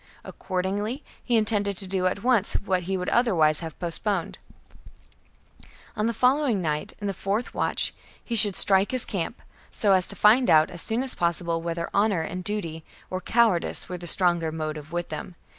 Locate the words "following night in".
6.15-7.05